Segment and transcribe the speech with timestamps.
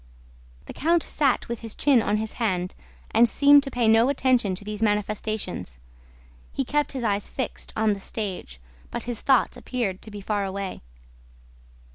[0.65, 2.73] The count sat with his chin on his hand
[3.11, 5.77] and seemed to pay no attention to these manifestations.
[6.51, 8.59] He kept his eyes fixed on the stage;
[8.89, 10.81] but his thoughts appeared to be far away.